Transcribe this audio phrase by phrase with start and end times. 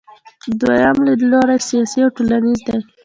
[0.59, 2.77] دویم لیدلوری سیاسي او ټولنیز دی.